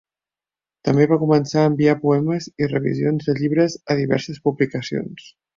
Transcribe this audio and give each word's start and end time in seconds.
També 0.87 1.05
va 1.11 1.19
començar 1.23 1.59
a 1.65 1.69
enviar 1.73 1.95
poemes 2.07 2.49
i 2.65 2.71
revisions 2.73 3.29
de 3.29 3.39
llibres 3.43 3.79
a 3.97 4.01
diverses 4.03 4.45
publicacions. 4.49 5.33